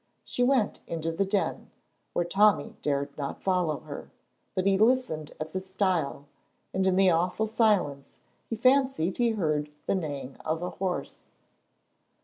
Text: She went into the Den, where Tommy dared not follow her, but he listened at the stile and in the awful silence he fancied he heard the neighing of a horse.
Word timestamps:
She 0.25 0.41
went 0.41 0.79
into 0.87 1.11
the 1.11 1.25
Den, 1.27 1.69
where 2.13 2.25
Tommy 2.25 2.75
dared 2.81 3.15
not 3.19 3.43
follow 3.43 3.81
her, 3.81 4.09
but 4.55 4.65
he 4.65 4.75
listened 4.75 5.31
at 5.39 5.51
the 5.51 5.59
stile 5.59 6.25
and 6.73 6.87
in 6.87 6.95
the 6.95 7.11
awful 7.11 7.45
silence 7.45 8.17
he 8.49 8.55
fancied 8.55 9.17
he 9.17 9.29
heard 9.33 9.69
the 9.85 9.93
neighing 9.93 10.37
of 10.37 10.63
a 10.63 10.71
horse. 10.71 11.25